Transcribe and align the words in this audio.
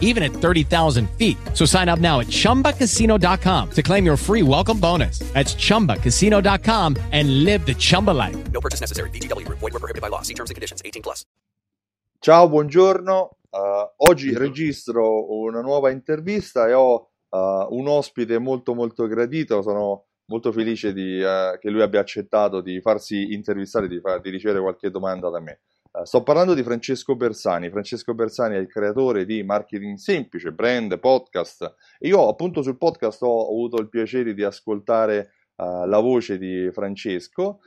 even 0.00 0.22
at 0.22 0.32
30,000 0.32 1.10
feet. 1.18 1.36
So 1.52 1.66
sign 1.66 1.90
up 1.90 1.98
now 1.98 2.20
at 2.20 2.28
chumbacasino.com 2.28 3.70
to 3.72 3.82
claim 3.82 4.06
your 4.06 4.16
free 4.16 4.42
welcome 4.42 4.80
bonus. 4.80 5.18
That's 5.34 5.54
chumbacasino.com 5.54 6.96
and 7.12 7.44
live 7.44 7.66
the 7.66 7.74
Chumba 7.74 8.12
life. 8.12 8.36
No 8.52 8.60
purchase 8.60 8.80
necessary. 8.80 9.10
VGW 9.10 9.44
Group. 9.44 9.58
Void 9.58 9.72
were 9.74 9.80
prohibited 9.80 10.00
by 10.00 10.08
law. 10.08 10.22
See 10.22 10.34
terms 10.34 10.50
and 10.50 10.54
conditions. 10.54 10.80
18 10.84 11.02
plus. 11.02 11.26
Ciao, 12.20 12.48
buongiorno. 12.48 13.36
Uh, 13.50 14.08
oggi 14.08 14.34
registro 14.34 15.30
una 15.40 15.60
nuova 15.60 15.90
intervista 15.90 16.66
e 16.66 16.72
ho 16.72 17.10
uh, 17.28 17.38
un 17.68 17.86
ospite 17.86 18.38
molto 18.38 18.74
molto 18.74 19.06
gradito. 19.06 19.60
Sono 19.60 20.06
molto 20.30 20.50
felice 20.50 20.94
di, 20.94 21.20
uh, 21.20 21.58
che 21.58 21.68
lui 21.68 21.82
abbia 21.82 22.00
accettato 22.00 22.62
di 22.62 22.80
farsi 22.80 23.34
intervistare, 23.34 23.88
di, 23.88 24.00
far, 24.00 24.22
di 24.22 24.30
ricevere 24.30 24.60
qualche 24.60 24.90
domanda 24.90 25.28
da 25.28 25.38
me. 25.40 25.60
Sto 26.02 26.22
parlando 26.22 26.54
di 26.54 26.62
Francesco 26.62 27.14
Bersani. 27.14 27.70
Francesco 27.70 28.14
Bersani 28.14 28.56
è 28.56 28.58
il 28.58 28.66
creatore 28.66 29.24
di 29.24 29.42
Marketing 29.42 29.96
Semplice, 29.96 30.52
brand, 30.52 30.98
podcast. 30.98 31.74
Io 32.00 32.28
appunto 32.28 32.62
sul 32.62 32.76
podcast 32.76 33.22
ho 33.22 33.48
avuto 33.48 33.80
il 33.80 33.88
piacere 33.88 34.34
di 34.34 34.42
ascoltare 34.42 35.30
la 35.56 36.00
voce 36.00 36.36
di 36.36 36.68
Francesco, 36.72 37.60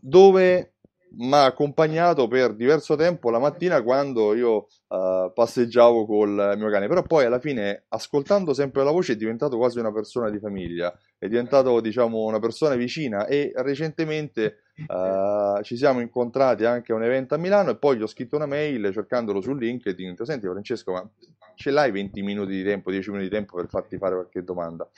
dove 0.00 0.72
mi 1.10 1.32
ha 1.32 1.44
accompagnato 1.44 2.28
per 2.28 2.54
diverso 2.54 2.94
tempo 2.96 3.30
la 3.30 3.38
mattina 3.38 3.82
quando 3.82 4.34
io 4.34 4.66
uh, 4.88 5.32
passeggiavo 5.32 6.04
col 6.04 6.54
mio 6.56 6.70
cane, 6.70 6.86
però 6.86 7.02
poi 7.02 7.24
alla 7.24 7.40
fine, 7.40 7.84
ascoltando 7.88 8.52
sempre 8.52 8.84
la 8.84 8.90
voce, 8.90 9.14
è 9.14 9.16
diventato 9.16 9.56
quasi 9.56 9.78
una 9.78 9.92
persona 9.92 10.30
di 10.30 10.38
famiglia, 10.38 10.94
è 11.16 11.26
diventato 11.28 11.80
diciamo 11.80 12.24
una 12.24 12.38
persona 12.38 12.74
vicina 12.74 13.26
e 13.26 13.52
recentemente 13.56 14.64
uh, 14.86 15.62
ci 15.62 15.76
siamo 15.76 16.00
incontrati 16.00 16.64
anche 16.64 16.92
a 16.92 16.94
un 16.94 17.02
evento 17.02 17.34
a 17.34 17.38
Milano 17.38 17.70
e 17.70 17.76
poi 17.76 17.96
gli 17.96 18.02
ho 18.02 18.06
scritto 18.06 18.36
una 18.36 18.46
mail 18.46 18.90
cercandolo 18.92 19.40
su 19.40 19.54
LinkedIn, 19.54 20.16
senti 20.22 20.46
Francesco, 20.46 20.92
ma 20.92 21.08
ce 21.54 21.70
l'hai 21.70 21.90
20 21.90 22.22
minuti 22.22 22.52
di 22.52 22.62
tempo, 22.62 22.90
10 22.90 23.10
minuti 23.10 23.28
di 23.28 23.34
tempo 23.34 23.56
per 23.56 23.68
farti 23.68 23.98
fare 23.98 24.14
qualche 24.14 24.44
domanda? 24.44 24.88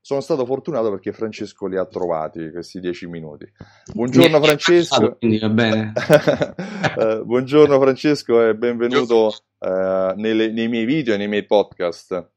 Sono 0.00 0.20
stato 0.20 0.46
fortunato 0.46 0.90
perché 0.90 1.12
Francesco 1.12 1.66
li 1.66 1.76
ha 1.76 1.84
trovati 1.84 2.50
questi 2.50 2.80
10 2.80 3.06
minuti. 3.06 3.50
Buongiorno 3.92 4.40
Francesco. 4.42 5.16
Quindi 5.18 5.38
va 5.38 5.48
bene. 5.50 5.92
uh, 6.96 7.24
buongiorno 7.26 7.78
Francesco 7.78 8.42
e 8.42 8.54
benvenuto 8.54 9.32
uh, 9.58 9.68
nelle, 10.16 10.50
nei 10.50 10.68
miei 10.68 10.84
video 10.84 11.14
e 11.14 11.16
nei 11.16 11.28
miei 11.28 11.44
podcast. 11.44 12.30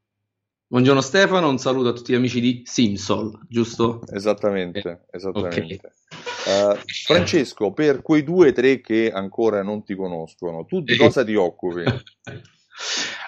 Buongiorno 0.71 1.01
Stefano, 1.01 1.49
un 1.49 1.57
saluto 1.57 1.89
a 1.89 1.93
tutti 1.93 2.11
gli 2.11 2.15
amici 2.15 2.39
di 2.39 2.61
Simsol, 2.63 3.39
giusto? 3.47 4.01
Esattamente, 4.11 5.05
esattamente. 5.09 5.57
Okay. 5.57 6.28
Uh, 6.49 6.75
Francesco, 7.05 7.71
per 7.73 8.01
quei 8.01 8.23
due 8.23 8.49
o 8.49 8.51
tre 8.51 8.81
che 8.81 9.11
ancora 9.11 9.61
non 9.61 9.83
ti 9.83 9.95
conoscono, 9.95 10.65
tu 10.65 10.81
di 10.81 10.95
cosa 10.95 11.23
ti 11.23 11.35
occupi? 11.35 11.83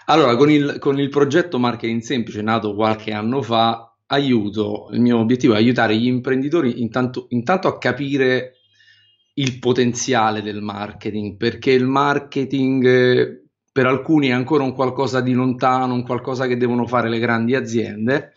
Allora, 0.06 0.36
con 0.36 0.50
il, 0.50 0.78
con 0.80 1.00
il 1.00 1.10
progetto 1.10 1.60
Marketing 1.60 2.02
Semplice, 2.02 2.42
nato 2.42 2.74
qualche 2.74 3.12
anno 3.12 3.42
fa, 3.42 3.96
aiuto, 4.08 4.90
il 4.92 5.00
mio 5.00 5.20
obiettivo 5.20 5.54
è 5.54 5.58
aiutare 5.58 5.96
gli 5.96 6.08
imprenditori 6.08 6.82
intanto, 6.82 7.28
intanto 7.30 7.68
a 7.68 7.78
capire 7.78 8.58
il 9.36 9.60
potenziale 9.60 10.42
del 10.42 10.62
marketing, 10.62 11.38
perché 11.38 11.72
il 11.72 11.86
marketing 11.86 12.86
eh, 12.86 13.44
per 13.72 13.86
alcuni 13.86 14.28
è 14.28 14.32
ancora 14.32 14.64
un 14.64 14.74
qualcosa 14.74 15.22
di 15.22 15.32
lontano, 15.32 15.94
un 15.94 16.04
qualcosa 16.04 16.48
che 16.48 16.58
devono 16.58 16.86
fare 16.86 17.08
le 17.08 17.20
grandi 17.20 17.56
aziende, 17.56 18.34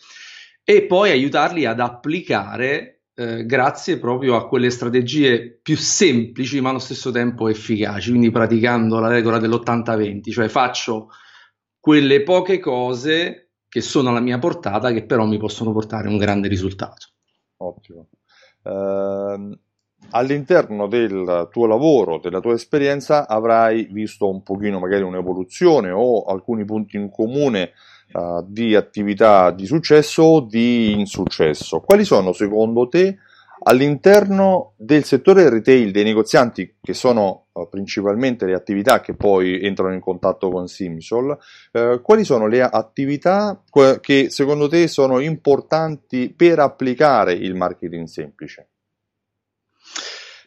e 0.62 0.82
poi 0.84 1.10
aiutarli 1.10 1.64
ad 1.64 1.80
applicare 1.80 2.93
eh, 3.16 3.46
grazie 3.46 3.98
proprio 3.98 4.34
a 4.36 4.48
quelle 4.48 4.70
strategie 4.70 5.58
più 5.62 5.76
semplici 5.76 6.60
ma 6.60 6.70
allo 6.70 6.78
stesso 6.78 7.10
tempo 7.10 7.48
efficaci, 7.48 8.10
quindi 8.10 8.30
praticando 8.30 8.98
la 8.98 9.08
regola 9.08 9.38
dell'80-20, 9.38 10.30
cioè 10.30 10.48
faccio 10.48 11.10
quelle 11.78 12.22
poche 12.22 12.58
cose 12.58 13.50
che 13.68 13.80
sono 13.80 14.08
alla 14.10 14.20
mia 14.20 14.38
portata 14.38 14.92
che 14.92 15.04
però 15.04 15.26
mi 15.26 15.38
possono 15.38 15.72
portare 15.72 16.08
un 16.08 16.16
grande 16.16 16.48
risultato. 16.48 17.08
Ottimo. 17.58 18.08
Uh, 18.62 19.56
all'interno 20.10 20.86
del 20.86 21.48
tuo 21.50 21.66
lavoro, 21.66 22.18
della 22.18 22.40
tua 22.40 22.54
esperienza, 22.54 23.28
avrai 23.28 23.88
visto 23.90 24.28
un 24.28 24.42
pochino 24.42 24.78
magari 24.78 25.02
un'evoluzione 25.02 25.90
o 25.90 26.24
alcuni 26.24 26.64
punti 26.64 26.96
in 26.96 27.10
comune 27.10 27.72
uh, 28.12 28.44
di 28.46 28.74
attività 28.74 29.50
di 29.50 29.66
successo 29.66 30.22
o 30.22 30.40
di 30.40 30.92
insuccesso. 30.92 31.80
Quali 31.80 32.04
sono 32.04 32.32
secondo 32.32 32.88
te 32.88 33.18
all'interno 33.66 34.72
del 34.76 35.04
settore 35.04 35.48
retail 35.48 35.90
dei 35.90 36.04
negozianti, 36.04 36.76
che 36.80 36.92
sono 36.94 37.46
uh, 37.52 37.68
principalmente 37.68 38.46
le 38.46 38.54
attività 38.54 39.00
che 39.00 39.14
poi 39.14 39.60
entrano 39.62 39.94
in 39.94 40.00
contatto 40.00 40.50
con 40.50 40.68
Simsol, 40.68 41.36
uh, 41.72 42.00
quali 42.02 42.24
sono 42.24 42.46
le 42.46 42.62
attività 42.62 43.62
che 44.00 44.30
secondo 44.30 44.68
te 44.68 44.86
sono 44.88 45.18
importanti 45.18 46.32
per 46.36 46.58
applicare 46.58 47.32
il 47.32 47.54
marketing 47.54 48.06
semplice? 48.06 48.68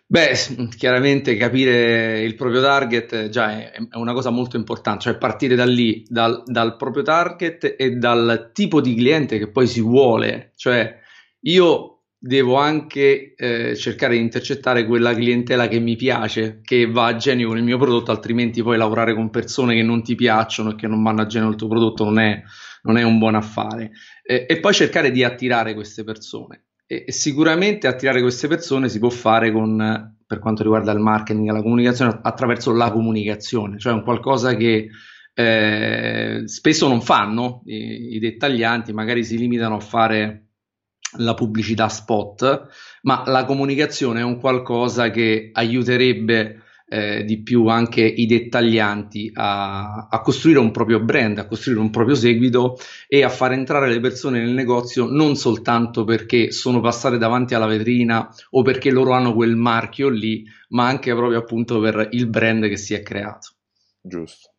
Beh, 0.09 0.31
chiaramente 0.77 1.35
capire 1.35 2.21
il 2.21 2.35
proprio 2.35 2.61
target 2.61 3.27
già 3.27 3.51
è, 3.59 3.71
è, 3.73 3.97
una 3.97 4.13
cosa 4.13 4.29
molto 4.29 4.55
importante, 4.55 5.01
cioè 5.01 5.17
partire 5.17 5.53
da 5.55 5.65
lì, 5.65 6.05
dal, 6.07 6.43
dal, 6.45 6.77
proprio 6.77 7.03
target 7.03 7.75
e 7.77 7.91
dal 7.97 8.51
tipo 8.53 8.79
di 8.79 8.95
cliente 8.95 9.37
che 9.37 9.51
poi 9.51 9.67
si 9.67 9.81
vuole, 9.81 10.53
cioè 10.55 10.97
io 11.41 12.03
devo 12.17 12.55
anche 12.55 13.33
eh, 13.35 13.75
cercare 13.75 14.15
di 14.15 14.21
intercettare 14.21 14.85
quella 14.85 15.13
clientela 15.13 15.67
che 15.67 15.79
mi 15.79 15.97
piace, 15.97 16.61
che 16.63 16.85
va 16.89 17.07
a 17.07 17.15
genio 17.17 17.49
con 17.49 17.57
il 17.57 17.63
mio 17.65 17.77
prodotto, 17.77 18.11
altrimenti 18.11 18.63
poi 18.63 18.77
lavorare 18.77 19.13
con 19.13 19.29
persone 19.29 19.75
che 19.75 19.83
non 19.83 20.03
ti 20.03 20.15
piacciono 20.15 20.71
e 20.71 20.75
che 20.75 20.87
non 20.87 21.03
vanno 21.03 21.23
a 21.23 21.25
genio 21.25 21.49
il 21.49 21.55
tuo 21.57 21.67
prodotto 21.67 22.05
non 22.05 22.19
è, 22.19 22.41
non 22.83 22.97
è 22.97 23.03
un 23.03 23.17
buon 23.19 23.35
affare. 23.35 23.91
Eh, 24.23 24.45
e 24.47 24.59
poi 24.61 24.73
cercare 24.73 25.11
di 25.11 25.25
attirare 25.25 25.73
queste 25.73 26.05
persone 26.05 26.66
e, 26.87 27.05
sicuramente 27.11 27.85
attirare 27.85 28.21
queste 28.21 28.47
persone 28.47 28.89
si 28.89 28.97
può 28.97 29.09
fare 29.09 29.51
con, 29.51 30.15
per 30.25 30.39
quanto 30.39 30.63
riguarda 30.63 30.91
il 30.91 30.99
marketing 30.99 31.49
e 31.49 31.51
la 31.51 31.61
comunicazione, 31.61 32.19
attraverso 32.23 32.73
la 32.73 32.91
comunicazione, 32.91 33.77
cioè 33.77 33.93
un 33.93 34.03
qualcosa 34.03 34.55
che 34.55 34.87
eh, 35.33 36.41
spesso 36.45 36.87
non 36.87 37.01
fanno 37.01 37.61
i, 37.65 38.15
i 38.15 38.19
dettaglianti, 38.19 38.93
magari 38.93 39.23
si 39.23 39.37
limitano 39.37 39.75
a 39.75 39.81
fare 39.81 40.45
la 41.17 41.33
pubblicità 41.33 41.87
spot, 41.89 42.67
ma 43.03 43.23
la 43.25 43.45
comunicazione 43.45 44.21
è 44.21 44.23
un 44.23 44.39
qualcosa 44.39 45.09
che 45.11 45.49
aiuterebbe 45.53 46.63
eh, 46.89 47.23
di 47.25 47.41
più 47.41 47.67
anche 47.67 48.01
i 48.01 48.25
dettaglianti 48.25 49.31
a, 49.33 50.07
a, 50.09 50.21
costruire 50.21 50.59
un 50.59 50.71
proprio 50.71 51.01
brand, 51.01 51.37
a 51.37 51.47
costruire 51.47 51.81
un 51.81 51.89
proprio 51.89 52.15
seguito 52.15 52.77
e 53.07 53.23
a 53.23 53.29
far 53.29 53.51
entrare 53.51 53.89
le 53.89 53.99
persone 53.99 54.39
nel 54.39 54.53
negozio 54.53 55.05
non 55.05 55.35
soltanto 55.35 56.05
perché 56.05 56.51
sono 56.51 56.79
passate 56.79 57.17
davanti 57.17 57.53
alla 57.53 57.65
vetrina 57.65 58.33
o 58.51 58.61
perché 58.61 58.89
loro 58.89 59.11
hanno 59.11 59.33
quel 59.33 59.55
marchio 59.55 60.07
lì, 60.07 60.45
ma 60.69 60.87
anche 60.87 61.13
proprio 61.13 61.39
appunto 61.39 61.79
per 61.79 62.07
il 62.11 62.27
brand 62.27 62.67
che 62.67 62.77
si 62.77 62.93
è 62.93 63.01
creato. 63.01 63.49
Giusto. 64.01 64.51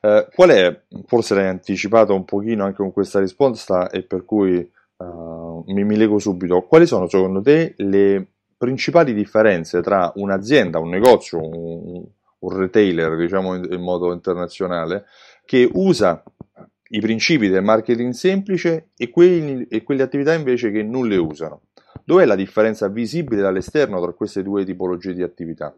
Eh, 0.00 0.28
qual 0.34 0.50
è, 0.50 0.82
forse 1.06 1.34
l'hai 1.34 1.48
anticipato 1.48 2.14
un 2.14 2.24
pochino 2.24 2.64
anche 2.64 2.76
con 2.76 2.92
questa 2.92 3.18
risposta 3.18 3.90
e 3.90 4.02
per 4.02 4.24
cui 4.24 4.56
uh, 4.96 5.64
mi, 5.66 5.84
mi 5.84 5.96
lego 5.96 6.18
subito, 6.18 6.62
quali 6.62 6.86
sono 6.86 7.08
secondo 7.08 7.40
te 7.40 7.74
le 7.78 8.28
principali 8.62 9.12
differenze 9.12 9.82
tra 9.82 10.12
un'azienda, 10.14 10.78
un 10.78 10.88
negozio, 10.88 11.40
un, 11.40 12.04
un 12.38 12.56
retailer, 12.56 13.16
diciamo 13.16 13.56
in, 13.56 13.66
in, 13.68 13.80
modo 13.80 14.12
internazionale, 14.12 15.06
che 15.44 15.68
usa 15.72 16.22
i 16.90 17.00
principi 17.00 17.48
del 17.48 17.64
marketing 17.64 18.12
semplice 18.12 18.90
e, 18.96 19.10
quelli, 19.10 19.66
e 19.68 19.82
quelle 19.82 20.04
attività 20.04 20.32
invece 20.32 20.70
che 20.70 20.84
non 20.84 21.08
le 21.08 21.16
usano. 21.16 21.62
Dov'è 22.04 22.24
la 22.24 22.36
differenza 22.36 22.86
visibile 22.86 23.42
dall'esterno 23.42 24.00
tra 24.00 24.12
queste 24.12 24.44
due 24.44 24.64
tipologie 24.64 25.12
di 25.12 25.24
attività? 25.24 25.74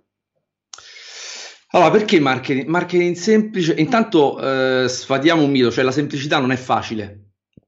Allora, 1.71 1.91
perché 1.91 2.21
marketing? 2.21 2.67
Marketing 2.67 3.15
semplice? 3.15 3.73
Intanto 3.79 4.39
eh, 4.39 4.89
sfatiamo 4.89 5.43
un 5.43 5.51
mito, 5.51 5.71
cioè 5.71 5.85
la 5.85 5.91
semplicità 5.91 6.39
non 6.39 6.53
è 6.53 6.57
facile 6.57 7.24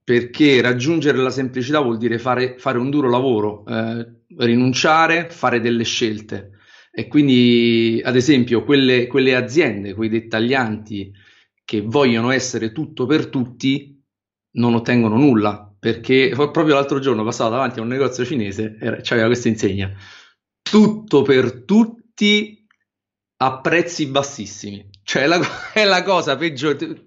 perché 0.07 0.61
raggiungere 0.61 1.19
la 1.19 1.31
semplicità 1.31 1.81
vuol 1.81 1.99
dire 1.99 2.21
fare, 2.21 2.55
fare 2.59 2.79
un 2.79 2.91
duro 2.91 3.11
lavoro, 3.11 3.67
eh, 3.67 4.07
rinunciare, 4.37 5.29
fare 5.31 5.61
delle 5.61 5.83
scelte. 5.83 6.53
E 6.93 7.09
quindi, 7.09 8.01
ad 8.05 8.15
esempio, 8.15 8.63
quelle, 8.63 9.09
quelle, 9.09 9.35
aziende, 9.35 9.95
quei 9.95 10.09
dettaglianti 10.09 11.13
che 11.65 11.81
vogliono 11.81 12.31
essere 12.31 12.71
tutto 12.71 13.07
per 13.07 13.27
tutti, 13.27 14.01
non 14.53 14.75
ottengono 14.75 15.17
nulla. 15.17 15.75
Perché 15.77 16.31
proprio 16.39 16.75
l'altro 16.75 17.01
giorno 17.01 17.25
passavo 17.25 17.51
davanti 17.51 17.81
a 17.81 17.83
un 17.83 17.89
negozio 17.89 18.25
cinese 18.25 18.79
e 18.81 19.01
c'aveva 19.03 19.27
questa 19.27 19.49
insegna: 19.49 19.93
tutto 20.63 21.23
per 21.23 21.65
tutti 21.65 22.65
a 23.39 23.61
prezzi 23.61 24.07
bassissimi. 24.07 24.89
Cioè 25.03 25.27
la, 25.27 25.41
è 25.75 25.85
la 25.85 26.05
cosa 26.05 26.37
peggiore. 26.37 27.06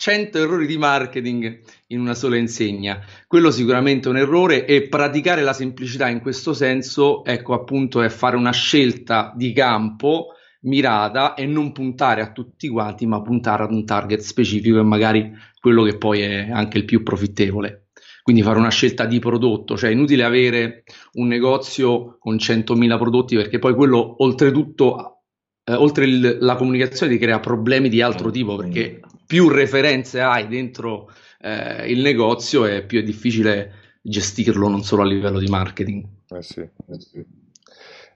100 0.00 0.38
errori 0.38 0.66
di 0.66 0.78
marketing 0.78 1.60
in 1.88 2.00
una 2.00 2.14
sola 2.14 2.38
insegna. 2.38 3.04
Quello 3.26 3.50
sicuramente 3.50 4.08
è 4.08 4.10
un 4.10 4.16
errore 4.16 4.64
e 4.64 4.88
praticare 4.88 5.42
la 5.42 5.52
semplicità 5.52 6.08
in 6.08 6.22
questo 6.22 6.54
senso, 6.54 7.22
ecco 7.22 7.52
appunto, 7.52 8.00
è 8.00 8.08
fare 8.08 8.36
una 8.36 8.50
scelta 8.50 9.34
di 9.36 9.52
campo 9.52 10.28
mirata 10.62 11.34
e 11.34 11.44
non 11.44 11.72
puntare 11.72 12.22
a 12.22 12.32
tutti 12.32 12.66
quanti, 12.68 13.04
ma 13.04 13.20
puntare 13.20 13.64
ad 13.64 13.72
un 13.72 13.84
target 13.84 14.20
specifico 14.20 14.78
e 14.78 14.84
magari 14.84 15.32
quello 15.60 15.82
che 15.82 15.98
poi 15.98 16.20
è 16.20 16.48
anche 16.50 16.78
il 16.78 16.86
più 16.86 17.02
profittevole. 17.02 17.88
Quindi 18.22 18.40
fare 18.42 18.58
una 18.58 18.70
scelta 18.70 19.04
di 19.04 19.18
prodotto, 19.18 19.76
cioè 19.76 19.90
è 19.90 19.92
inutile 19.92 20.24
avere 20.24 20.84
un 21.14 21.26
negozio 21.26 22.16
con 22.18 22.36
100.000 22.36 22.96
prodotti 22.96 23.36
perché 23.36 23.58
poi 23.58 23.74
quello 23.74 24.22
oltretutto, 24.22 25.24
eh, 25.62 25.74
oltre 25.74 26.06
il, 26.06 26.38
la 26.40 26.56
comunicazione 26.56 27.12
ti 27.12 27.18
crea 27.18 27.38
problemi 27.38 27.90
di 27.90 28.00
altro 28.00 28.30
tipo 28.30 28.56
perché 28.56 29.02
più 29.30 29.48
referenze 29.48 30.20
hai 30.20 30.48
dentro 30.48 31.08
eh, 31.40 31.88
il 31.88 32.00
negozio 32.00 32.66
e 32.66 32.82
più 32.82 32.98
è 32.98 33.04
difficile 33.04 33.98
gestirlo 34.02 34.66
non 34.66 34.82
solo 34.82 35.02
a 35.02 35.06
livello 35.06 35.38
di 35.38 35.46
marketing. 35.46 36.04
Eh 36.30 36.42
sì, 36.42 36.58
eh 36.58 36.98
sì. 36.98 37.24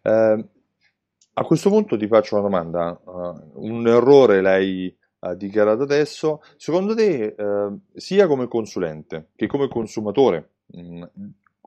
Eh, 0.03 0.45
a 1.35 1.45
questo 1.45 1.71
punto 1.71 1.97
ti 1.97 2.09
faccio 2.09 2.35
una 2.35 2.43
domanda. 2.43 3.01
Uh, 3.05 3.65
un 3.65 3.87
errore 3.87 4.41
l'hai 4.41 4.93
uh, 5.21 5.37
dichiarato 5.37 5.85
adesso. 5.85 6.43
Secondo 6.57 6.97
te, 6.97 7.37
uh, 7.39 7.81
sia 7.95 8.27
come 8.27 8.49
consulente 8.49 9.29
che 9.37 9.47
come 9.47 9.69
consumatore, 9.69 10.51
mh, 10.67 10.97
mm, 10.99 11.03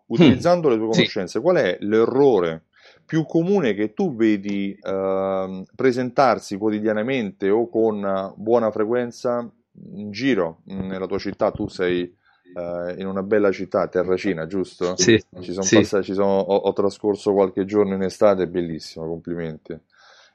utilizzando 0.07 0.67
mm, 0.67 0.71
le 0.71 0.77
tue 0.77 0.87
conoscenze, 0.87 1.37
sì. 1.37 1.39
qual 1.39 1.55
è 1.55 1.77
l'errore 1.79 2.65
più 3.07 3.25
comune 3.25 3.73
che 3.73 3.93
tu 3.93 4.13
vedi 4.15 4.77
ehm, 4.79 5.63
presentarsi 5.73 6.57
quotidianamente 6.57 7.49
o 7.49 7.69
con 7.69 8.33
buona 8.35 8.69
frequenza 8.69 9.49
in 9.95 10.11
giro 10.11 10.63
mm, 10.69 10.87
nella 10.87 11.07
tua 11.07 11.17
città? 11.17 11.51
Tu 11.51 11.69
sei 11.69 12.13
uh, 12.53 12.99
in 12.99 13.07
una 13.07 13.23
bella 13.23 13.49
città, 13.51 13.87
Terracina, 13.87 14.45
giusto? 14.45 14.97
Sì. 14.97 15.23
Ci 15.39 15.53
sono 15.53 15.63
sì. 15.63 15.77
Passati, 15.77 16.03
ci 16.03 16.13
sono, 16.13 16.37
ho, 16.37 16.55
ho, 16.55 16.73
trascorso 16.73 17.31
qualche 17.31 17.63
giorno 17.63 17.95
in 17.95 18.03
estate, 18.03 18.45
bellissimo, 18.45 19.07
complimenti. 19.07 19.79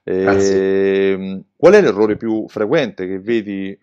E, 0.02 0.24
ehm, 0.24 1.44
qual 1.54 1.74
è 1.74 1.82
l'errore 1.82 2.16
più 2.16 2.48
frequente 2.48 3.06
che 3.06 3.20
vedi 3.20 3.78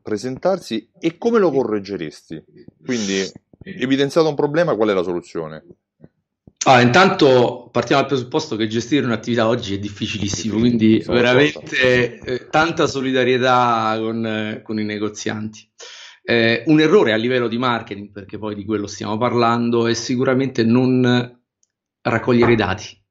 presentarsi 0.00 0.88
e 0.96 1.18
come 1.18 1.40
lo 1.40 1.50
correggeresti? 1.50 2.44
Quindi, 2.84 3.20
evidenziato 3.64 4.28
un 4.28 4.36
problema, 4.36 4.76
qual 4.76 4.90
è 4.90 4.94
la 4.94 5.02
soluzione? 5.02 5.64
Ah, 6.66 6.80
intanto 6.80 7.68
partiamo 7.70 8.02
dal 8.02 8.10
presupposto 8.10 8.56
che 8.56 8.66
gestire 8.66 9.06
un'attività 9.06 9.46
oggi 9.46 9.74
è 9.74 9.78
difficilissimo, 9.78 10.58
quindi 10.58 11.02
veramente 11.06 12.18
eh, 12.18 12.48
tanta 12.50 12.86
solidarietà 12.86 13.96
con, 13.98 14.26
eh, 14.26 14.62
con 14.62 14.78
i 14.78 14.84
negozianti. 14.84 15.70
Eh, 16.22 16.64
un 16.66 16.80
errore 16.80 17.12
a 17.12 17.16
livello 17.16 17.48
di 17.48 17.56
marketing, 17.56 18.10
perché 18.10 18.38
poi 18.38 18.54
di 18.54 18.64
quello 18.64 18.86
stiamo 18.86 19.16
parlando, 19.16 19.86
è 19.86 19.94
sicuramente 19.94 20.64
non 20.64 21.40
raccogliere 22.02 22.52
i 22.52 22.56
dati. 22.56 23.02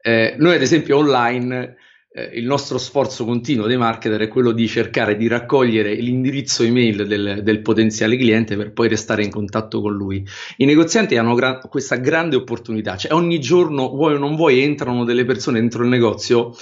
Eh, 0.00 0.34
noi 0.38 0.54
ad 0.54 0.62
esempio 0.62 0.96
online 0.96 1.76
eh, 2.12 2.30
il 2.34 2.44
nostro 2.44 2.76
sforzo 2.76 3.24
continuo 3.24 3.66
dei 3.66 3.76
marketer 3.76 4.20
è 4.22 4.28
quello 4.28 4.50
di 4.50 4.66
cercare 4.66 5.16
di 5.16 5.28
raccogliere 5.28 5.94
l'indirizzo 5.94 6.64
email 6.64 7.06
del, 7.06 7.40
del 7.44 7.62
potenziale 7.62 8.16
cliente 8.16 8.56
per 8.56 8.72
poi 8.72 8.88
restare 8.88 9.22
in 9.22 9.30
contatto 9.30 9.80
con 9.80 9.94
lui. 9.94 10.26
I 10.56 10.64
negozianti 10.64 11.16
hanno 11.16 11.34
gra- 11.34 11.58
questa 11.58 11.96
grande 11.96 12.34
opportunità, 12.34 12.96
cioè 12.96 13.12
ogni 13.12 13.38
giorno, 13.38 13.90
vuoi 13.90 14.14
o 14.14 14.18
non 14.18 14.34
vuoi, 14.34 14.60
entrano 14.60 15.04
delle 15.04 15.24
persone 15.24 15.60
dentro 15.60 15.84
il 15.84 15.88
negozio 15.88 16.52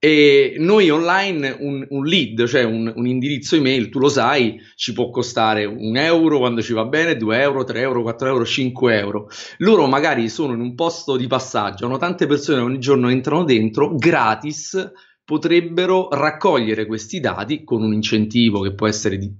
e 0.00 0.54
noi 0.58 0.90
online 0.90 1.56
un, 1.58 1.84
un 1.88 2.04
lead, 2.04 2.46
cioè 2.46 2.62
un, 2.62 2.92
un, 2.94 3.06
indirizzo 3.06 3.56
email, 3.56 3.88
tu 3.88 3.98
lo 3.98 4.08
sai, 4.08 4.60
ci 4.76 4.92
può 4.92 5.10
costare 5.10 5.64
un 5.64 5.96
euro 5.96 6.38
quando 6.38 6.62
ci 6.62 6.72
va 6.72 6.84
bene, 6.84 7.16
due 7.16 7.40
euro, 7.40 7.64
tre 7.64 7.80
euro, 7.80 8.02
quattro 8.02 8.28
euro, 8.28 8.44
cinque 8.44 8.96
euro. 8.96 9.28
Loro 9.58 9.86
magari 9.86 10.28
sono 10.28 10.52
in 10.52 10.60
un 10.60 10.74
posto 10.76 11.16
di 11.16 11.26
passaggio, 11.26 11.86
hanno 11.86 11.96
tante 11.96 12.26
persone 12.26 12.58
che 12.58 12.64
ogni 12.64 12.78
giorno 12.78 13.08
entrano 13.08 13.42
dentro, 13.42 13.94
gratis, 13.96 14.92
potrebbero 15.28 16.08
raccogliere 16.10 16.86
questi 16.86 17.20
dati 17.20 17.62
con 17.62 17.82
un 17.82 17.92
incentivo 17.92 18.62
che 18.62 18.72
può 18.72 18.86
essere 18.86 19.18
di, 19.18 19.30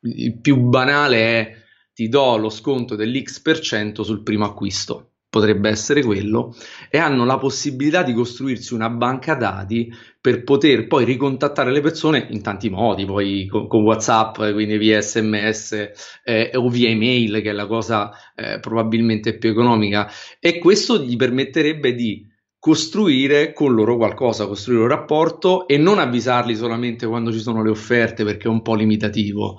il 0.00 0.38
più 0.38 0.56
banale 0.58 1.16
è 1.16 1.56
ti 1.94 2.10
do 2.10 2.36
lo 2.36 2.50
sconto 2.50 2.94
dell'X% 2.94 4.02
sul 4.02 4.22
primo 4.22 4.44
acquisto. 4.44 5.12
Potrebbe 5.30 5.70
essere 5.70 6.02
quello, 6.02 6.54
e 6.90 6.98
hanno 6.98 7.24
la 7.24 7.38
possibilità 7.38 8.02
di 8.02 8.12
costruirsi 8.12 8.74
una 8.74 8.90
banca 8.90 9.36
dati 9.36 9.90
per 10.20 10.44
poter 10.44 10.86
poi 10.86 11.06
ricontattare 11.06 11.72
le 11.72 11.80
persone 11.80 12.26
in 12.30 12.42
tanti 12.42 12.68
modi, 12.68 13.06
poi 13.06 13.46
con, 13.46 13.68
con 13.68 13.84
WhatsApp, 13.84 14.52
quindi 14.52 14.76
via 14.76 15.00
SMS 15.00 15.90
eh, 16.24 16.50
o 16.56 16.68
via 16.68 16.90
email, 16.90 17.40
che 17.40 17.48
è 17.50 17.52
la 17.52 17.66
cosa 17.66 18.10
eh, 18.34 18.60
probabilmente 18.60 19.38
più 19.38 19.48
economica, 19.48 20.10
e 20.40 20.58
questo 20.58 20.98
gli 20.98 21.16
permetterebbe 21.16 21.94
di 21.94 22.26
costruire 22.58 23.52
con 23.52 23.74
loro 23.74 23.96
qualcosa, 23.96 24.46
costruire 24.46 24.82
un 24.82 24.88
rapporto 24.88 25.66
e 25.68 25.78
non 25.78 25.98
avvisarli 25.98 26.56
solamente 26.56 27.06
quando 27.06 27.32
ci 27.32 27.38
sono 27.38 27.62
le 27.62 27.70
offerte 27.70 28.24
perché 28.24 28.48
è 28.48 28.50
un 28.50 28.62
po' 28.62 28.74
limitativo 28.74 29.58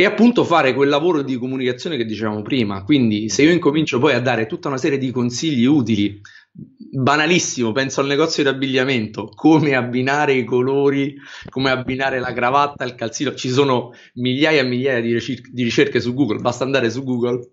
e 0.00 0.04
appunto 0.04 0.44
fare 0.44 0.74
quel 0.74 0.88
lavoro 0.88 1.22
di 1.22 1.36
comunicazione 1.38 1.96
che 1.96 2.04
dicevamo 2.04 2.40
prima. 2.40 2.84
Quindi, 2.84 3.28
se 3.28 3.42
io 3.42 3.50
incomincio 3.50 3.98
poi 3.98 4.14
a 4.14 4.20
dare 4.20 4.46
tutta 4.46 4.68
una 4.68 4.76
serie 4.76 4.96
di 4.96 5.10
consigli 5.10 5.64
utili, 5.64 6.20
banalissimo, 6.52 7.72
penso 7.72 8.00
al 8.00 8.06
negozio 8.06 8.44
di 8.44 8.48
abbigliamento, 8.48 9.28
come 9.34 9.74
abbinare 9.74 10.34
i 10.34 10.44
colori, 10.44 11.16
come 11.48 11.70
abbinare 11.70 12.20
la 12.20 12.32
cravatta, 12.32 12.84
il 12.84 12.94
calzino, 12.94 13.34
ci 13.34 13.50
sono 13.50 13.90
migliaia 14.14 14.60
e 14.60 14.64
migliaia 14.64 15.00
di, 15.00 15.12
ricer- 15.12 15.50
di 15.50 15.64
ricerche 15.64 16.00
su 16.00 16.14
Google, 16.14 16.38
basta 16.38 16.62
andare 16.62 16.90
su 16.90 17.02
Google. 17.02 17.50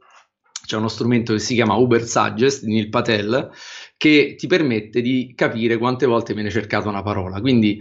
C'è 0.68 0.78
uno 0.78 0.88
strumento 0.88 1.34
che 1.34 1.40
si 1.40 1.56
chiama 1.56 1.74
Uber 1.74 2.04
Suggest 2.04 2.64
di 2.64 2.74
Neil 2.74 2.90
Patel 2.90 3.52
che 3.98 4.36
ti 4.38 4.48
permette 4.48 5.02
di 5.02 5.34
capire 5.36 5.78
quante 5.78 6.06
volte 6.06 6.34
viene 6.34 6.50
cercata 6.50 6.90
una 6.90 7.02
parola. 7.02 7.40
Quindi 7.40 7.80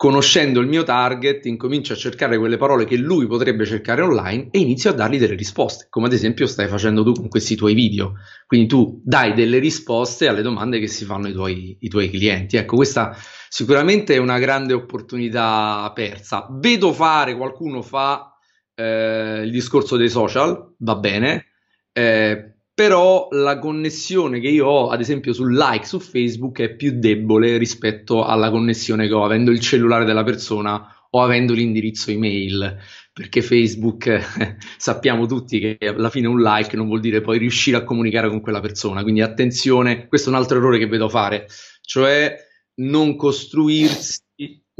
conoscendo 0.00 0.60
il 0.60 0.66
mio 0.66 0.82
target, 0.82 1.44
incomincio 1.44 1.92
a 1.92 1.96
cercare 1.96 2.38
quelle 2.38 2.56
parole 2.56 2.86
che 2.86 2.96
lui 2.96 3.26
potrebbe 3.26 3.66
cercare 3.66 4.00
online 4.00 4.48
e 4.50 4.58
inizio 4.58 4.88
a 4.88 4.94
dargli 4.94 5.18
delle 5.18 5.34
risposte, 5.34 5.88
come 5.90 6.06
ad 6.06 6.14
esempio 6.14 6.46
stai 6.46 6.68
facendo 6.68 7.04
tu 7.04 7.12
con 7.12 7.28
questi 7.28 7.54
tuoi 7.54 7.74
video. 7.74 8.14
Quindi 8.46 8.66
tu 8.66 9.02
dai 9.04 9.34
delle 9.34 9.58
risposte 9.58 10.26
alle 10.26 10.40
domande 10.40 10.78
che 10.78 10.86
si 10.86 11.04
fanno 11.04 11.28
i 11.28 11.34
tuoi, 11.34 11.76
i 11.80 11.88
tuoi 11.90 12.08
clienti. 12.08 12.56
Ecco, 12.56 12.76
questa 12.76 13.14
sicuramente 13.50 14.14
è 14.14 14.16
una 14.16 14.38
grande 14.38 14.72
opportunità 14.72 15.92
persa. 15.94 16.46
Vedo 16.50 16.94
fare, 16.94 17.36
qualcuno 17.36 17.82
fa 17.82 18.38
eh, 18.74 19.42
il 19.44 19.50
discorso 19.50 19.98
dei 19.98 20.08
social, 20.08 20.76
va 20.78 20.96
bene, 20.96 21.48
eh, 21.92 22.59
però 22.80 23.28
la 23.32 23.58
connessione 23.58 24.40
che 24.40 24.48
io 24.48 24.64
ho, 24.64 24.88
ad 24.88 25.00
esempio, 25.00 25.34
sul 25.34 25.54
like 25.54 25.84
su 25.84 26.00
Facebook 26.00 26.60
è 26.60 26.74
più 26.74 26.98
debole 26.98 27.58
rispetto 27.58 28.24
alla 28.24 28.48
connessione 28.48 29.06
che 29.06 29.12
ho 29.12 29.22
avendo 29.22 29.50
il 29.50 29.60
cellulare 29.60 30.06
della 30.06 30.24
persona 30.24 30.90
o 31.10 31.20
avendo 31.20 31.52
l'indirizzo 31.52 32.10
email, 32.10 32.78
perché 33.12 33.42
Facebook 33.42 34.56
sappiamo 34.78 35.26
tutti 35.26 35.60
che 35.60 35.76
alla 35.88 36.08
fine 36.08 36.26
un 36.26 36.40
like 36.40 36.74
non 36.74 36.86
vuol 36.86 37.00
dire 37.00 37.20
poi 37.20 37.36
riuscire 37.36 37.76
a 37.76 37.84
comunicare 37.84 38.30
con 38.30 38.40
quella 38.40 38.60
persona, 38.60 39.02
quindi 39.02 39.20
attenzione, 39.20 40.06
questo 40.06 40.30
è 40.30 40.32
un 40.32 40.38
altro 40.38 40.56
errore 40.56 40.78
che 40.78 40.86
vedo 40.86 41.10
fare, 41.10 41.48
cioè 41.82 42.34
non 42.76 43.14
costruirsi 43.14 44.20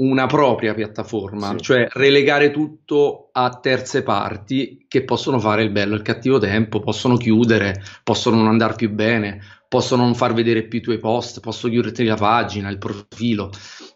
una 0.01 0.27
propria 0.27 0.75
piattaforma, 0.75 1.51
sì. 1.51 1.61
cioè 1.61 1.89
relegare 1.93 2.51
tutto 2.51 3.29
a 3.33 3.51
terze 3.51 4.03
parti 4.03 4.85
che 4.89 5.05
possono 5.05 5.39
fare 5.39 5.63
il 5.63 5.71
bello 5.71 5.95
e 5.95 5.99
il 5.99 6.03
cattivo 6.03 6.39
tempo, 6.39 6.81
possono 6.81 7.17
chiudere, 7.17 7.83
possono 8.03 8.37
non 8.37 8.49
andare 8.49 8.75
più 8.75 8.91
bene, 8.91 9.41
possono 9.69 10.03
non 10.03 10.15
far 10.15 10.33
vedere 10.33 10.63
più 10.65 10.79
i 10.79 10.83
tuoi 10.83 10.99
post, 10.99 11.41
possono 11.41 11.73
chiuderti 11.73 12.05
la 12.05 12.17
pagina, 12.17 12.71
il 12.71 12.79
profilo 12.79 13.51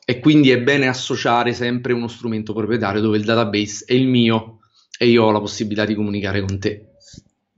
e 0.04 0.20
quindi 0.20 0.50
è 0.50 0.60
bene 0.60 0.88
associare 0.88 1.52
sempre 1.54 1.94
uno 1.94 2.08
strumento 2.08 2.52
proprietario 2.52 3.00
dove 3.00 3.16
il 3.16 3.24
database 3.24 3.84
è 3.86 3.94
il 3.94 4.06
mio 4.06 4.58
e 4.98 5.06
io 5.06 5.24
ho 5.24 5.30
la 5.30 5.40
possibilità 5.40 5.86
di 5.86 5.94
comunicare 5.94 6.40
con 6.40 6.58
te. 6.58 6.88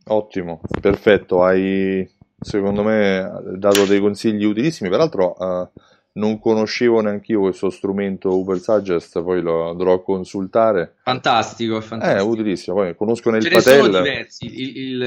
Ottimo, 0.08 0.60
perfetto, 0.80 1.42
hai 1.42 2.08
secondo 2.38 2.84
me 2.84 3.28
dato 3.56 3.84
dei 3.86 3.98
consigli 3.98 4.44
utilissimi, 4.44 4.88
peraltro 4.88 5.34
uh 5.36 5.68
non 6.16 6.38
conoscevo 6.38 7.00
neanche 7.00 7.32
io 7.32 7.40
questo 7.40 7.70
strumento 7.70 8.36
Uber 8.36 8.58
Suggest, 8.58 9.22
poi 9.22 9.40
lo 9.40 9.70
andrò 9.70 9.94
a 9.94 10.02
consultare. 10.02 10.95
Fantastico, 11.08 11.76
è 11.76 11.82
fantastico. 11.82 12.20
È 12.20 12.26
utilissimo, 12.28 12.76
poi 12.78 12.96
conosco 12.96 13.30
nel 13.30 13.40
Ce 13.40 13.48
Patel. 13.48 13.90
diversi, 13.92 14.46
il, 14.46 14.76
il, 14.76 15.02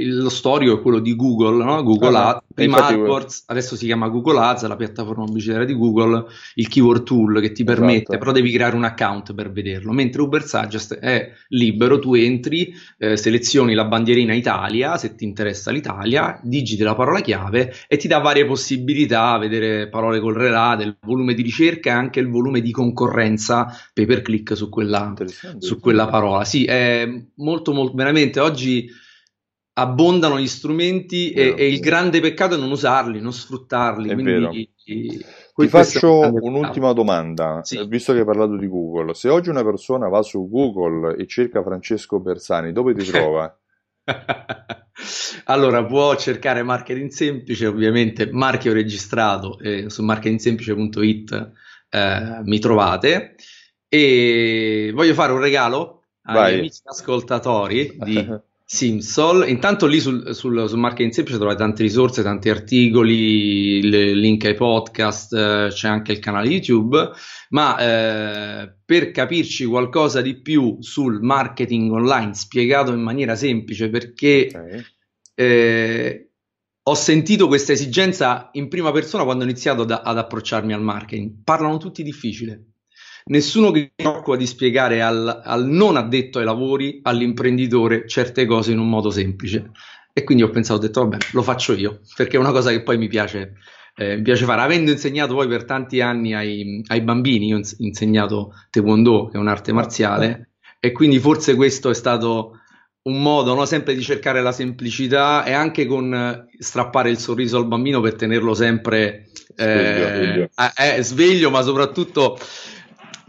il, 0.00 0.16
lo 0.18 0.30
storico 0.30 0.76
è 0.76 0.82
quello 0.82 0.98
di 0.98 1.14
Google, 1.14 1.62
no? 1.62 1.80
Google 1.84 2.16
ah, 2.16 2.28
Ads, 2.30 2.42
prima 2.52 2.84
AdWords, 2.84 3.44
adesso 3.46 3.76
si 3.76 3.86
chiama 3.86 4.08
Google 4.08 4.40
Ads, 4.40 4.66
la 4.66 4.74
piattaforma 4.74 5.26
pubblicitaria 5.26 5.64
di 5.64 5.76
Google, 5.76 6.24
il 6.54 6.66
keyword 6.66 7.04
tool 7.04 7.40
che 7.40 7.52
ti 7.52 7.62
permette, 7.62 7.98
Esatto. 7.98 8.18
però 8.18 8.32
devi 8.32 8.50
creare 8.50 8.74
un 8.74 8.82
account 8.82 9.32
per 9.32 9.52
vederlo, 9.52 9.92
mentre 9.92 10.22
Uber 10.22 10.42
Suggest 10.42 10.96
è 10.96 11.30
libero, 11.50 12.00
tu 12.00 12.14
entri, 12.14 12.74
eh, 12.98 13.16
selezioni 13.16 13.74
la 13.74 13.84
bandierina 13.84 14.34
Italia, 14.34 14.96
se 14.96 15.14
ti 15.14 15.22
interessa 15.22 15.70
l'Italia, 15.70 16.40
digiti 16.42 16.82
la 16.82 16.96
parola 16.96 17.20
chiave 17.20 17.72
e 17.86 17.96
ti 17.96 18.08
dà 18.08 18.18
varie 18.18 18.44
possibilità, 18.44 19.38
vedere 19.38 19.88
parole 19.88 20.18
col 20.18 20.34
relate, 20.34 20.82
il 20.82 20.96
volume 21.00 21.34
di 21.34 21.42
ricerca 21.42 21.90
e 21.90 21.92
anche 21.92 22.18
il 22.18 22.28
volume 22.28 22.60
di 22.60 22.72
concorrenza 22.72 23.68
pay 23.94 24.04
per 24.04 24.22
click 24.22 24.56
su 24.56 24.68
quella. 24.68 25.14
Su 25.58 25.78
quella 25.80 26.08
parola. 26.08 26.44
Sì, 26.44 26.64
è 26.64 27.08
molto, 27.36 27.72
molto, 27.72 27.94
veramente 27.94 28.40
oggi 28.40 28.88
abbondano 29.74 30.40
gli 30.40 30.46
strumenti 30.48 31.30
e, 31.30 31.54
e 31.56 31.68
il 31.68 31.78
grande 31.80 32.20
peccato 32.20 32.54
è 32.56 32.58
non 32.58 32.70
usarli, 32.70 33.20
non 33.20 33.32
sfruttarli. 33.32 34.08
È 34.08 34.14
quindi, 34.14 34.30
vero. 34.30 34.50
i- 34.50 35.24
Ti 35.54 35.68
faccio 35.68 36.20
un'ultima 36.20 36.92
domanda, 36.92 37.60
Sì. 37.62 37.78
eh, 37.78 37.86
visto 37.86 38.12
che 38.12 38.20
hai 38.20 38.24
parlato 38.24 38.56
di 38.56 38.66
Google. 38.66 39.14
Se 39.14 39.28
oggi 39.28 39.50
una 39.50 39.64
persona 39.64 40.08
va 40.08 40.22
su 40.22 40.48
Google 40.48 41.16
e 41.16 41.26
cerca 41.26 41.62
Francesco 41.62 42.18
Bersani, 42.20 42.72
dove 42.72 42.94
ti 42.94 43.04
trova? 43.10 43.56
Allora, 45.44 45.84
può 45.84 46.16
cercare 46.16 46.62
marketing 46.62 47.10
semplice, 47.10 47.66
ovviamente 47.66 48.30
marchio 48.32 48.72
registrato 48.72 49.58
eh, 49.60 49.88
su 49.88 50.02
marketingsemplice.it 50.02 51.52
eh, 51.90 52.40
mi 52.42 52.58
trovate 52.58 53.36
e 53.88 54.90
voglio 54.94 55.14
fare 55.14 55.32
un 55.32 55.40
regalo 55.40 56.02
agli 56.22 56.34
Vai. 56.36 56.58
amici 56.58 56.80
ascoltatori 56.84 57.96
di 58.00 58.26
Simsol. 58.70 59.48
Intanto 59.48 59.86
lì 59.86 59.98
sul, 59.98 60.34
sul, 60.34 60.68
su 60.68 60.76
Marketing 60.76 61.10
Semplice 61.10 61.38
trovate 61.38 61.58
tante 61.58 61.82
risorse, 61.82 62.22
tanti 62.22 62.50
articoli, 62.50 63.78
il 63.78 64.12
link 64.18 64.44
ai 64.44 64.54
podcast, 64.54 65.32
eh, 65.32 65.68
c'è 65.70 65.88
anche 65.88 66.12
il 66.12 66.18
canale 66.18 66.48
YouTube, 66.48 67.10
ma 67.50 67.78
eh, 67.78 68.74
per 68.84 69.10
capirci 69.10 69.64
qualcosa 69.64 70.20
di 70.20 70.40
più 70.42 70.76
sul 70.80 71.22
marketing 71.22 71.90
online 71.92 72.34
spiegato 72.34 72.92
in 72.92 73.00
maniera 73.00 73.34
semplice, 73.36 73.88
perché 73.88 74.50
Ok. 74.54 74.92
eh, 75.34 76.30
ho 76.82 76.94
sentito 76.94 77.46
questa 77.46 77.72
esigenza 77.72 78.50
in 78.52 78.68
prima 78.68 78.92
persona 78.92 79.24
quando 79.24 79.44
ho 79.44 79.46
iniziato 79.46 79.84
da- 79.84 80.02
ad 80.02 80.18
approcciarmi 80.18 80.74
al 80.74 80.82
marketing. 80.82 81.36
Parlano 81.42 81.78
tutti 81.78 82.02
difficile. 82.02 82.64
Nessuno 83.28 83.70
che 83.70 83.92
si 83.94 84.06
occupa 84.06 84.36
di 84.36 84.46
spiegare 84.46 85.02
al, 85.02 85.42
al 85.44 85.66
non 85.66 85.96
addetto 85.96 86.38
ai 86.38 86.44
lavori, 86.44 87.00
all'imprenditore, 87.02 88.06
certe 88.06 88.46
cose 88.46 88.72
in 88.72 88.78
un 88.78 88.88
modo 88.88 89.10
semplice. 89.10 89.70
E 90.12 90.24
quindi 90.24 90.42
ho 90.42 90.50
pensato, 90.50 90.80
ho 90.80 90.82
detto, 90.82 91.00
vabbè, 91.02 91.16
lo 91.32 91.42
faccio 91.42 91.74
io, 91.74 92.00
perché 92.16 92.36
è 92.36 92.40
una 92.40 92.50
cosa 92.50 92.70
che 92.70 92.82
poi 92.82 92.98
mi 92.98 93.06
piace, 93.06 93.54
eh, 93.96 94.16
mi 94.16 94.22
piace 94.22 94.44
fare. 94.44 94.62
Avendo 94.62 94.90
insegnato 94.90 95.34
poi 95.34 95.46
per 95.46 95.64
tanti 95.64 96.00
anni 96.00 96.34
ai, 96.34 96.82
ai 96.86 97.00
bambini, 97.02 97.48
io 97.48 97.54
ho 97.54 97.58
ins- 97.58 97.76
insegnato 97.78 98.52
Taekwondo, 98.70 99.28
che 99.28 99.36
è 99.36 99.40
un'arte 99.40 99.72
marziale, 99.72 100.50
e 100.80 100.92
quindi 100.92 101.18
forse 101.18 101.54
questo 101.54 101.90
è 101.90 101.94
stato 101.94 102.52
un 103.02 103.22
modo 103.22 103.54
no, 103.54 103.64
sempre 103.64 103.94
di 103.94 104.02
cercare 104.02 104.42
la 104.42 104.52
semplicità 104.52 105.44
e 105.44 105.52
anche 105.52 105.86
con 105.86 106.12
eh, 106.12 106.46
strappare 106.58 107.10
il 107.10 107.18
sorriso 107.18 107.56
al 107.56 107.66
bambino 107.66 108.00
per 108.00 108.16
tenerlo 108.16 108.54
sempre 108.54 109.30
Sveglio, 109.54 110.06
eh, 110.06 110.14
sveglio. 110.14 110.48
eh, 110.54 110.96
eh, 110.96 111.02
sveglio, 111.02 111.50
ma 111.50 111.62
soprattutto 111.62 112.38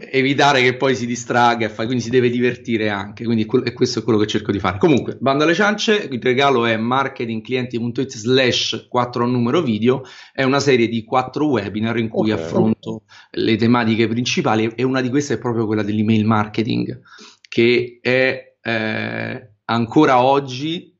evitare 0.00 0.62
che 0.62 0.76
poi 0.76 0.96
si 0.96 1.06
distragga 1.06 1.66
e 1.66 1.68
fa- 1.68 1.84
quindi 1.84 2.02
si 2.02 2.10
deve 2.10 2.30
divertire 2.30 2.88
anche 2.88 3.24
quindi 3.24 3.44
que- 3.44 3.72
questo 3.72 3.98
è 3.98 4.02
quello 4.02 4.18
che 4.18 4.26
cerco 4.26 4.50
di 4.50 4.58
fare 4.58 4.78
comunque 4.78 5.18
bando 5.20 5.44
alle 5.44 5.54
ciance 5.54 6.08
il 6.10 6.20
regalo 6.22 6.64
è 6.64 6.76
marketingclienti.it 6.76 8.16
slash 8.16 8.86
4 8.88 9.26
numero 9.26 9.60
video 9.62 10.02
è 10.32 10.42
una 10.42 10.60
serie 10.60 10.88
di 10.88 11.04
quattro 11.04 11.48
webinar 11.48 11.98
in 11.98 12.08
cui 12.08 12.30
Ok. 12.30 12.38
affronto 12.38 13.02
le 13.32 13.56
tematiche 13.56 14.08
principali 14.08 14.72
e 14.74 14.82
una 14.82 15.00
di 15.00 15.10
queste 15.10 15.34
è 15.34 15.38
proprio 15.38 15.66
quella 15.66 15.82
dell'email 15.82 16.24
marketing 16.24 17.00
che 17.48 17.98
è 18.00 18.56
eh, 18.62 19.50
ancora 19.64 20.22
oggi 20.22 20.96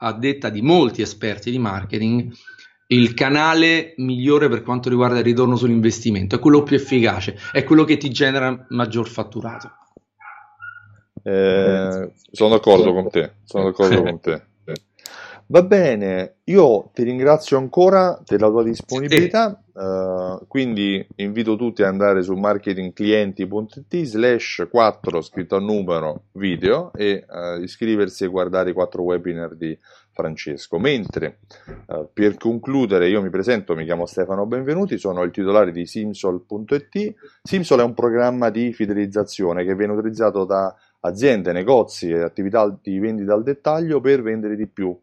a 0.00 0.12
detta 0.12 0.48
di 0.48 0.62
molti 0.62 1.02
esperti 1.02 1.50
di 1.50 1.58
marketing 1.58 2.32
il 2.90 3.14
canale 3.14 3.94
migliore 3.96 4.48
per 4.48 4.62
quanto 4.62 4.88
riguarda 4.88 5.18
il 5.18 5.24
ritorno 5.24 5.56
sull'investimento, 5.56 6.36
è 6.36 6.38
quello 6.38 6.62
più 6.62 6.76
efficace, 6.76 7.36
è 7.52 7.64
quello 7.64 7.84
che 7.84 7.96
ti 7.96 8.10
genera 8.10 8.66
maggior 8.70 9.08
fatturato. 9.08 9.70
Eh, 11.22 12.12
sono 12.30 12.50
d'accordo 12.50 12.92
con 12.92 13.10
te, 13.10 13.32
sono 13.44 13.64
d'accordo 13.64 14.02
con 14.02 14.20
te. 14.20 14.42
Va 15.50 15.62
bene, 15.62 16.40
io 16.44 16.90
ti 16.92 17.02
ringrazio 17.04 17.56
ancora 17.56 18.20
della 18.26 18.48
tua 18.48 18.62
disponibilità, 18.62 19.62
eh, 19.74 20.38
quindi 20.46 21.06
invito 21.16 21.56
tutti 21.56 21.80
ad 21.80 21.88
andare 21.88 22.22
su 22.22 22.34
marketingclienti.it 22.34 24.02
slash 24.02 24.66
4 24.70 25.22
scritto 25.22 25.56
a 25.56 25.60
numero 25.60 26.24
video 26.32 26.92
e 26.92 27.24
eh, 27.26 27.62
iscriversi 27.62 28.24
e 28.24 28.28
guardare 28.28 28.70
i 28.70 28.74
quattro 28.74 29.02
webinar 29.04 29.54
di 29.54 29.74
Francesco. 30.18 30.80
Mentre 30.80 31.38
eh, 31.86 32.08
per 32.12 32.36
concludere 32.36 33.08
io 33.08 33.22
mi 33.22 33.30
presento, 33.30 33.76
mi 33.76 33.84
chiamo 33.84 34.04
Stefano 34.04 34.46
Benvenuti, 34.46 34.98
sono 34.98 35.22
il 35.22 35.30
titolare 35.30 35.70
di 35.70 35.86
Simsol.it. 35.86 37.14
Simsol 37.40 37.78
è 37.78 37.84
un 37.84 37.94
programma 37.94 38.50
di 38.50 38.72
fidelizzazione 38.72 39.64
che 39.64 39.76
viene 39.76 39.92
utilizzato 39.92 40.44
da 40.44 40.74
aziende, 41.00 41.52
negozi 41.52 42.10
e 42.10 42.20
attività 42.20 42.76
di 42.82 42.98
vendita 42.98 43.32
al 43.32 43.44
dettaglio 43.44 44.00
per 44.00 44.20
vendere 44.22 44.56
di 44.56 44.66
più, 44.66 44.98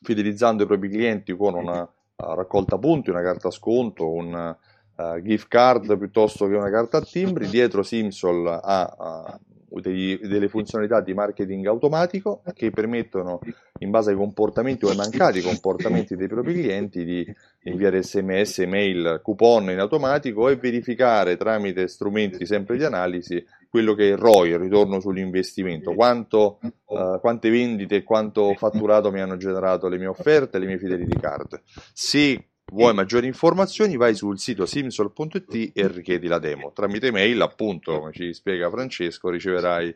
fidelizzando 0.00 0.62
i 0.62 0.66
propri 0.66 0.88
clienti 0.88 1.36
con 1.36 1.54
una 1.54 1.82
uh, 1.82 2.34
raccolta 2.34 2.78
punti, 2.78 3.10
una 3.10 3.22
carta 3.22 3.50
sconto, 3.50 4.08
un 4.08 4.56
uh, 4.96 5.20
gift 5.20 5.48
card 5.48 5.98
piuttosto 5.98 6.46
che 6.46 6.54
una 6.54 6.70
carta 6.70 6.98
a 6.98 7.02
timbri. 7.02 7.48
Dietro 7.48 7.82
Simsol 7.82 8.46
ha 8.46 9.36
uh, 9.36 9.51
degli, 9.80 10.18
delle 10.18 10.48
funzionalità 10.48 11.00
di 11.00 11.14
marketing 11.14 11.66
automatico 11.66 12.42
che 12.54 12.70
permettono, 12.70 13.40
in 13.78 13.90
base 13.90 14.10
ai 14.10 14.16
comportamenti 14.16 14.84
o 14.84 14.90
ai 14.90 14.96
mancati 14.96 15.40
comportamenti 15.40 16.16
dei 16.16 16.28
propri 16.28 16.54
clienti, 16.54 17.04
di 17.04 17.34
inviare 17.64 18.02
sms, 18.02 18.60
email, 18.60 19.20
coupon 19.22 19.70
in 19.70 19.78
automatico 19.78 20.48
e 20.48 20.56
verificare 20.56 21.36
tramite 21.36 21.88
strumenti 21.88 22.46
sempre 22.46 22.76
di 22.76 22.84
analisi 22.84 23.44
quello 23.72 23.94
che 23.94 24.10
è 24.10 24.12
il 24.12 24.18
ROI, 24.18 24.50
il 24.50 24.58
ritorno 24.58 25.00
sull'investimento, 25.00 25.94
quanto, 25.94 26.58
uh, 26.60 27.18
quante 27.20 27.48
vendite 27.48 27.96
e 27.96 28.02
quanto 28.02 28.52
fatturato 28.52 29.10
mi 29.10 29.20
hanno 29.20 29.38
generato 29.38 29.88
le 29.88 29.96
mie 29.96 30.08
offerte, 30.08 30.58
le 30.58 30.66
mie 30.66 30.76
fidelity 30.76 31.18
card. 31.18 31.62
Se 31.94 32.51
vuoi 32.70 32.94
maggiori 32.94 33.26
informazioni 33.26 33.96
vai 33.96 34.14
sul 34.14 34.38
sito 34.38 34.66
simsol.it 34.66 35.70
e 35.74 35.88
richiedi 35.88 36.26
la 36.26 36.38
demo. 36.38 36.72
Tramite 36.72 37.10
mail, 37.10 37.40
appunto, 37.42 37.98
come 37.98 38.12
ci 38.12 38.32
spiega 38.32 38.70
Francesco, 38.70 39.28
riceverai 39.28 39.88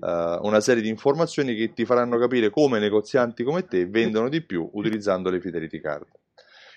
uh, 0.00 0.06
una 0.46 0.60
serie 0.60 0.82
di 0.82 0.88
informazioni 0.88 1.54
che 1.54 1.72
ti 1.72 1.84
faranno 1.84 2.18
capire 2.18 2.50
come 2.50 2.78
negozianti 2.78 3.42
come 3.42 3.66
te 3.66 3.86
vendono 3.86 4.28
di 4.28 4.42
più 4.42 4.68
utilizzando 4.74 5.30
le 5.30 5.40
fidelity 5.40 5.80
card. 5.80 6.06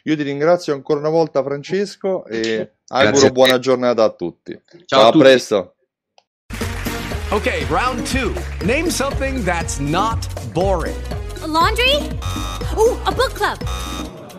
Io 0.06 0.18
ti 0.18 0.24
ringrazio 0.24 0.74
ancora 0.74 1.00
una 1.00 1.10
volta 1.10 1.42
Francesco 1.44 2.26
e 2.26 2.74
auguro 2.88 3.30
buona 3.30 3.58
giornata 3.60 4.04
a 4.04 4.10
tutti. 4.10 4.52
Ciao, 4.52 4.82
Ciao 4.86 5.02
a 5.02 5.08
a 5.08 5.12
tutti. 5.12 5.24
presto. 5.24 5.76
Okay, 7.32 7.64
round 7.70 8.06
two. 8.06 8.34
Name 8.66 8.90
something 8.92 9.44
that's 9.44 9.80
not 9.80 10.28
boring. 10.54 10.96
A 11.42 11.48
laundry? 11.48 11.96
Ooh, 12.78 12.98
a 13.06 13.12
book 13.12 13.34
club. 13.34 13.58